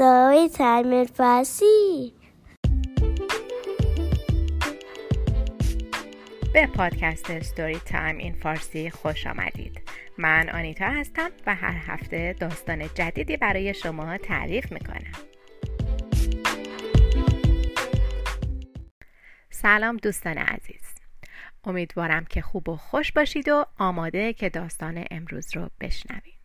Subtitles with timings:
[0.00, 2.12] Story Time فارسی
[6.54, 9.80] به پادکست ستوری تایم این فارسی خوش آمدید.
[10.18, 15.12] من آنیتا هستم و هر هفته داستان جدیدی برای شما تعریف می‌کنم.
[19.50, 20.94] سلام دوستان عزیز.
[21.64, 26.39] امیدوارم که خوب و خوش باشید و آماده که داستان امروز رو بشنوید.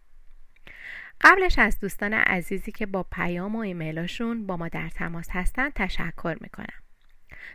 [1.21, 6.37] قبلش از دوستان عزیزی که با پیام و ایمیلاشون با ما در تماس هستن تشکر
[6.41, 6.81] می‌کنم.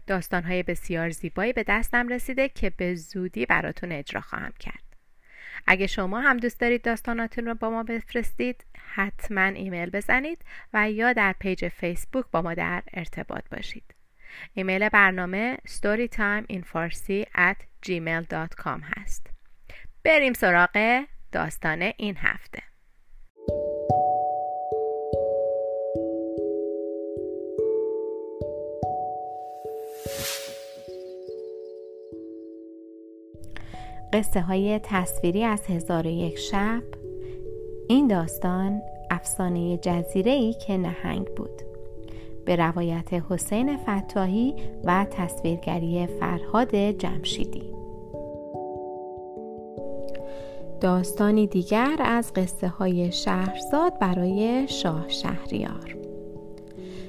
[0.07, 4.91] داستانهای بسیار زیبایی به دستم رسیده که به زودی براتون اجرا خواهم کرد.
[5.67, 11.13] اگه شما هم دوست دارید داستاناتون رو با ما بفرستید حتما ایمیل بزنید و یا
[11.13, 13.95] در page فیسبوک با ما در ارتباط باشید.
[14.55, 17.57] ایمیل برنامه storytimeinfarsi at
[17.87, 19.27] gmail.com هست.
[20.05, 22.70] بریم سراغ داستان این هفته.
[34.13, 36.83] قصه های تصویری از هزار و یک شب.
[37.89, 41.63] این داستان افسانه جزیره ای که نهنگ بود.
[42.45, 47.63] به روایت حسین فتاحی و تصویرگری فرهاد جمشیدی.
[50.81, 55.97] داستانی دیگر از قصه های شهرزاد برای شاه شهریار.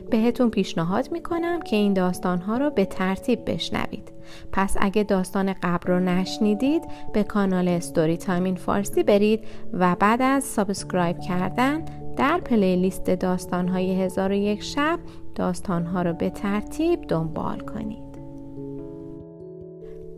[0.09, 4.10] بهتون پیشنهاد می‌کنم که این داستانها رو به ترتیب بشنوید.
[4.51, 9.43] پس اگه داستان قبل رو نشنیدید به کانال Story Time in Farsi برید
[9.73, 11.85] و بعد از subscribe کردن
[12.17, 14.99] در playlist داستانهای هزار و یک شب
[15.35, 18.11] داستانها رو به ترتیب دنبال کنید.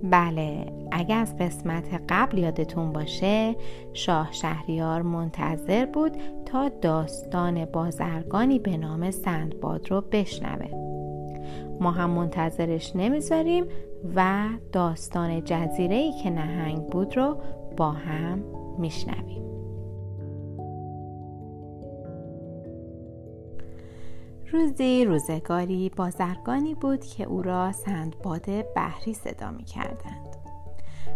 [0.03, 3.55] بله اگه از قسمت قبل یادتون باشه
[3.93, 6.11] شاه شهریار منتظر بود
[6.45, 10.92] تا داستان بازرگانی به نام سندباد رو بشنوه.
[11.79, 13.65] ما هم منتظرش نمی‌ذاریم
[14.15, 17.37] و داستان جزیره ای که نهنگ بود رو
[17.77, 18.43] با هم
[18.77, 19.43] میشنویم
[24.53, 30.37] روزی روزگاری بازرگانی بود که او را سندباد بحری صدا می کردند.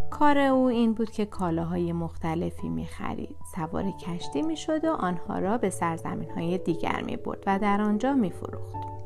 [0.09, 3.35] کار او این بود که کالاهای مختلفی می خرید.
[3.55, 7.81] سوار کشتی می شد و آنها را به سرزمین های دیگر می برد و در
[7.81, 8.96] آنجا می فروخت.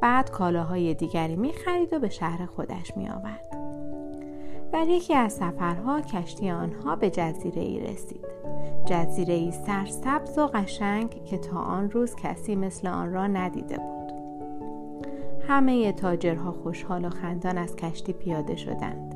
[0.00, 3.56] بعد کالاهای دیگری می خرید و به شهر خودش می آورد.
[4.72, 8.26] در یکی از سفرها کشتی آنها به جزیره ای رسید.
[8.86, 14.12] جزیره ای سرسبز و قشنگ که تا آن روز کسی مثل آن را ندیده بود.
[15.48, 19.14] همه تاجرها خوشحال و خندان از کشتی پیاده شدند.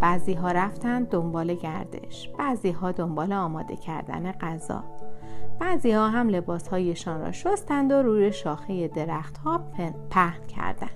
[0.00, 4.84] بعضی ها رفتند دنبال گردش، بعضی ها دنبال آماده کردن غذا.
[5.60, 9.60] بعضی ها هم لباس هایشان را شستند و روی شاخه درخت ها
[10.10, 10.90] پهن کردند.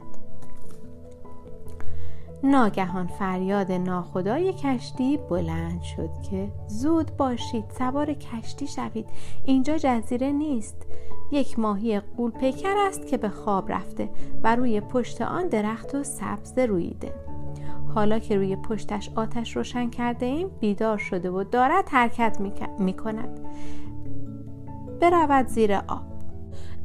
[2.43, 9.07] ناگهان فریاد ناخدای کشتی بلند شد که زود باشید سوار کشتی شوید.
[9.45, 10.87] اینجا جزیره نیست.
[11.33, 14.11] یک ماهی قول پیکر است که به خواب رفته
[14.43, 17.15] و روی پشت آن درخت و سبز رویده
[17.95, 22.39] حالا که روی پشتش آتش روشن کرده ایم بیدار شده و دارد حرکت
[22.79, 23.41] می کند
[25.01, 26.09] برود زیر آب.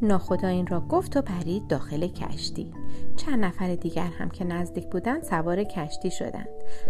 [0.01, 2.73] ناخدا این را گفت و پرید داخل کشتی.
[3.15, 6.49] چند نفر دیگر هم که نزدیک بودند سوار کشتی شدند.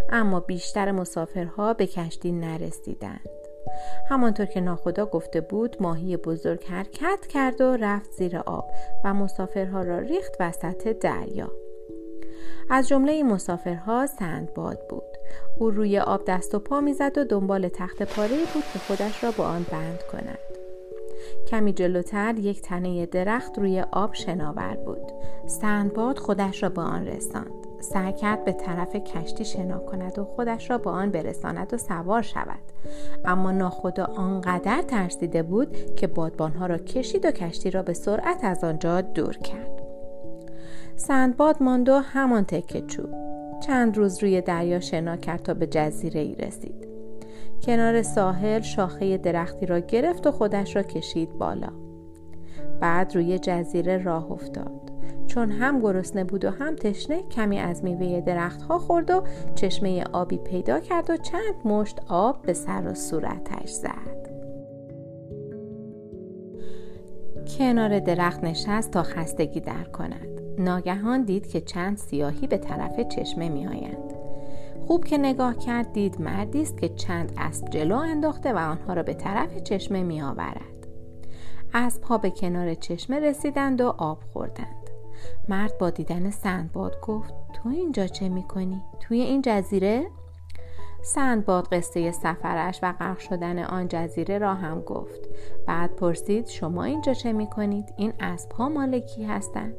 [0.10, 3.30] اما بیشتر مسافرها به کشتی نرسیدند.
[4.10, 8.72] همانطور که ناخدا گفته بود ماهی بزرگ حرکت کرد و رفت زیر آب
[9.04, 11.52] و مسافرها را ریخت وسط دریا.
[12.70, 15.18] از جمله مسافرها سندباد بود.
[15.60, 19.32] او روی آب دست و پا می‌زد و دنبال تخت پاره بود که خودش را
[19.32, 20.53] با آن بند کند.
[21.54, 25.12] کمی جلوتر یک تنه درخت روی آب شناور بود.
[25.46, 27.52] سندباد خودش را به آن رساند.
[27.80, 32.22] سعی کرد به طرف کشتی شنا کند و خودش را به آن برساند و سوار
[32.22, 32.60] شود.
[33.26, 38.64] اما ناخدا آنقدر ترسیده بود که بادبانها را کشید و کشتی را به سرعت از
[38.64, 39.82] آنجا دور کرد.
[40.96, 43.10] سندباد ماند و همان تکه چوب.
[43.68, 46.93] چند روز روی دریا شنا کرد تا به جزیره ای رسید.
[47.66, 51.70] کنار ساحل شاخه درختی را گرفت و خودش را کشید بالا.
[52.82, 54.92] بعد روی جزیره راه افتاد.
[55.28, 59.24] چون هم گرسنه بود و هم تشنه کمی از میوه درختها خورد و
[59.56, 64.30] چشمه آبی پیدا کرد و چند مشت آب به سر و صورتش زد.
[67.58, 70.42] کنار درخت نشست تا خستگی در کند.
[70.58, 74.13] ناگهان دید که چند سیاهی به طرف چشمه می آیند.
[74.88, 79.04] خوب که نگاه کرد دید مردی است که چند اسب جلو انداخته و آنها را
[79.04, 80.88] به طرف چشمه می آورد.
[81.74, 84.90] اسبها به کنار چشمه رسیدند و آب خوردند
[85.50, 90.08] مرد با دیدن سندباد گفت تو اینجا چه می‌کنی؟ توی این جزیره؟
[91.04, 95.30] سندباد قصه سفرش و غرق شدن آن جزیره را هم گفت
[95.68, 99.76] بعد پرسید شما اینجا چه می‌کنید؟ این اسبها مال کی هستند؟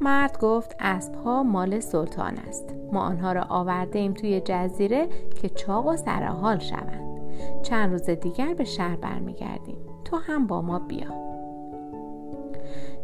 [0.00, 2.74] مرد گفت اسبها مال سلطان است.
[2.92, 5.08] ما آنها را آورده ایم توی جزیره
[5.42, 7.18] که چاق و سرحال شوند.
[7.62, 9.78] چند روز دیگر به شهر برمیگردیم.
[10.04, 11.28] تو هم با ما بیا.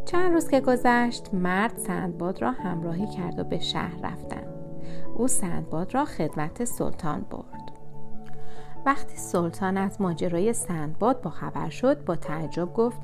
[0.05, 4.47] چند روز که گذشت مرد سندباد را همراهی کرد و به شهر رفتند.
[5.15, 7.64] او سندباد را خدمت سلطان برد.
[8.85, 13.01] وقتی سلطان از ماجرای سندباد با خبر شد با تعجب گفت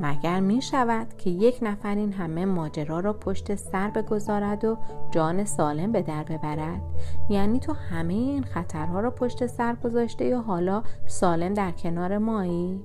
[0.00, 4.78] مگر می شود که یک نفر این همه ماجرا را پشت سر بگذارد و
[5.10, 6.82] جان سالم به در ببرد
[7.30, 12.80] یعنی تو همه این خطرها را پشت سر گذاشته یا حالا سالم در کنار مایی؟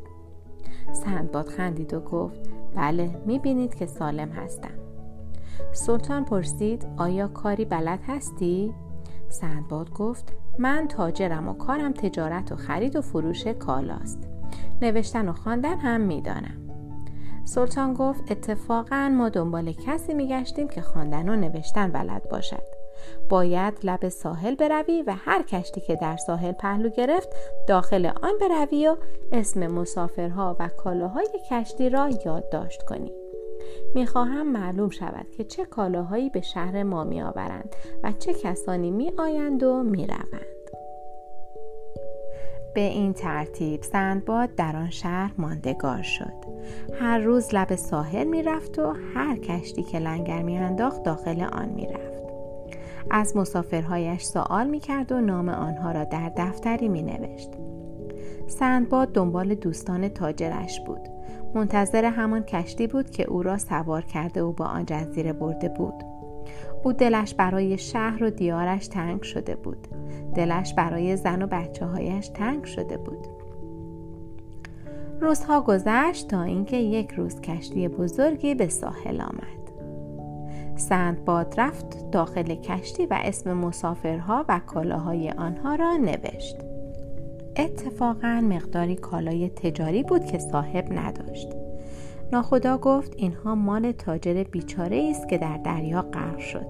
[0.92, 4.78] سندباد خندید و گفت بله می بینید که سالم هستم
[5.72, 8.74] سلطان پرسید آیا کاری بلد هستی؟
[9.30, 14.30] سندباد گفت من تاجرم و کارم تجارت و خرید و فروش کالاست.
[14.82, 16.68] نوشتن و خواندن هم می‌دانم.
[17.46, 22.64] سلطان گفت اتفاقا ما دنبال کسی میگشتیم که خواندن و نوشتن بلد باشد.
[23.30, 27.30] باید لب ساحل بروی و هر کشتی که در ساحل پهلو گرفت
[27.68, 28.96] داخل آن بروی و
[29.32, 33.12] اسم مسافرها و کالاهای کشتی را یادداشت کنی.
[33.96, 39.84] می‌خواهم معلوم شود که چه کالاهایی به شهر ما میآورند و چه کسانی میآیند و
[39.84, 40.48] می‌روند.
[42.74, 46.34] به این ترتیب سندباد در آن شهر ماندگار شد.
[47.00, 52.24] هر روز لب ساحل می‌رفت و هر کشتی که لنگر میانداخت داخل آن می‌رفت.
[53.12, 57.50] از مسافرهایش سوال می‌کرد و نام آنها را در دفتری مینوشت.
[58.48, 61.10] سندباد دنبال دوستان تاجرش بود.
[61.56, 65.94] منتظر همان کشتی بود که او را سوار کرده و با آن جزیره برده بود.
[66.84, 69.88] او دلش برای شهر و دیارش تنگ شده بود.
[70.36, 73.28] دلش برای زن و بچه هایش تنگ شده بود.
[75.22, 79.58] روزها گذشت تا اینکه یک روز کشتی بزرگی به ساحل آمد.
[80.76, 86.77] سندباد رفت داخل کشتی و اسم مسافرها و کالاهای آنها را نوشت.
[87.60, 91.48] اتفاقا مقداری کالای تجاری بود که صاحب نداشت.
[92.32, 96.68] ناخدا گفت اینها مال تاجر بیچاره است که در دریا غرق شد.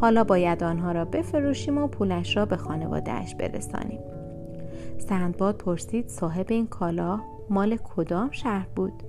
[0.00, 4.00] حالا باید آنها را بفروشیم و پولش را به خانوادهش برسانیم.
[4.98, 7.20] سندباد پرسید صاحب این کالا
[7.50, 9.02] مال کدام شهر بود؟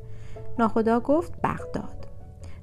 [0.59, 2.07] ناخدا گفت بغداد.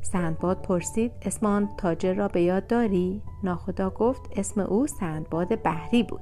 [0.02, 6.02] سندباد پرسید اسم آن تاجر را به یاد داری؟ ناخدا گفت اسم او سندباد بحری
[6.02, 6.20] بود.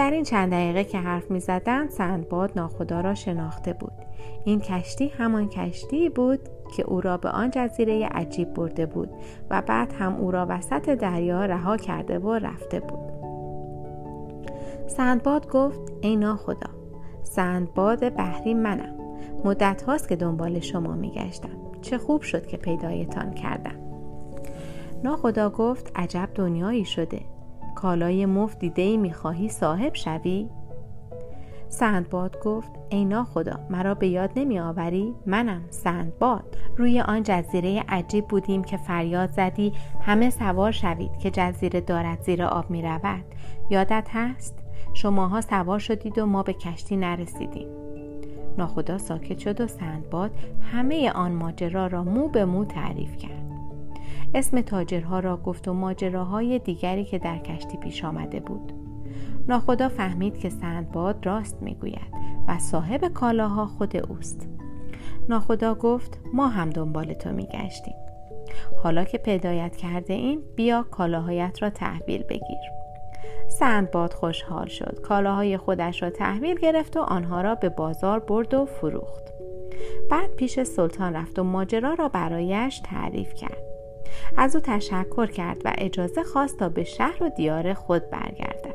[0.00, 3.92] در این چند دقیقه که حرف می زدن سندباد ناخدا را شناخته بود.
[4.44, 6.40] این کشتی همان کشتی بود
[6.76, 9.10] که او را به آن جزیره عجیب برده بود
[9.50, 13.12] و بعد هم او را وسط دریا رها کرده و رفته بود.
[14.86, 16.70] سندباد گفت ای ناخدا
[17.22, 18.94] سندباد بحری منم.
[19.44, 21.56] مدت هاست که دنبال شما میگشتم.
[21.82, 23.76] چه خوب شد که پیدایتان کردم.
[25.04, 27.20] ناخدا گفت عجب دنیایی شده.
[27.74, 30.48] کالای مفت دیده ای می‌خواهی صاحب شوی؟
[31.68, 38.28] سندباد گفت ای خدا مرا به یاد نمی آوری؟ منم سندباد روی آن جزیره عجیب
[38.28, 43.24] بودیم که فریاد زدی همه سوار شوید که جزیره دارد زیر آب می رود
[43.70, 44.54] یادت هست؟
[44.94, 47.68] شماها سوار شدید و ما به کشتی نرسیدیم
[48.58, 50.30] ناخدا ساکت شد و سندباد
[50.72, 53.49] همه آن ماجرا را مو به مو تعریف کرد
[54.34, 58.72] اسم تاجرها را گفت و ماجراهای دیگری که در کشتی پیش آمده بود.
[59.48, 62.14] ناخدا فهمید که سندباد راست می‌گوید
[62.48, 64.48] و صاحب کالاها خود اوست.
[65.28, 67.94] ناخدا گفت ما هم دنبال تو میگشتیم.
[68.82, 72.60] حالا که پیدایت کرده این بیا کالاهایت را تحویل بگیر.
[73.48, 75.00] سندباد خوشحال شد.
[75.00, 79.24] کالاهای خودش را تحویل گرفت و آنها را به بازار برد و فروخت.
[80.10, 83.69] بعد پیش سلطان رفت و ماجرا را برایش تعریف کرد.
[84.36, 88.74] از او تشکر کرد و اجازه خواست تا به شهر و دیار خود برگردد.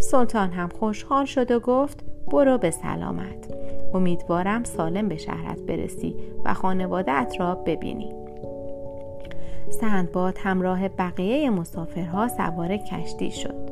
[0.00, 3.54] سلطان هم خوشحال شد و گفت برو به سلامت.
[3.94, 8.12] امیدوارم سالم به شهرت برسی و خانوادت را ببینی.
[9.80, 13.70] سندباد همراه بقیه مسافرها سوار کشتی شد.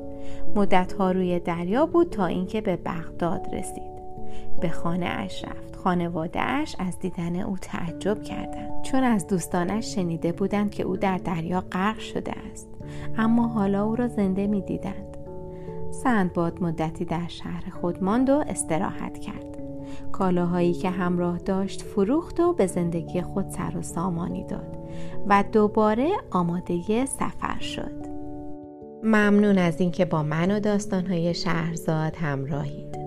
[0.54, 3.91] مدتها روی دریا بود تا اینکه به بغداد رسید.
[4.62, 5.76] به خانه اش رفت.
[5.76, 11.18] خانواده اش از دیدن او تعجب کردند چون از دوستانش شنیده بودند که او در
[11.18, 12.68] دریا غرق شده است.
[13.18, 15.16] اما حالا او را زنده می دیدند
[15.90, 19.58] سندباد مدتی در شهر خود ماند و استراحت کرد.
[20.12, 24.78] کالاهایی که همراه داشت فروخت و به زندگی خود سر و سامانی داد
[25.26, 28.06] و دوباره آماده سفر شد.
[29.02, 33.01] ممنون از اینکه با من و داستانهای شهرزاد همراهید.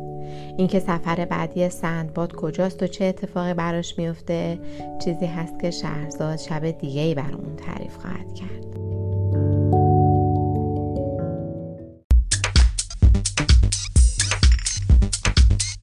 [0.58, 4.60] اینکه سفر بعدی سندباد کجاست و چه اتفاقی براش میفته
[5.04, 8.85] چیزی هست که شهرزاد شب دیگه ای برامون تعریف خواهد کرد.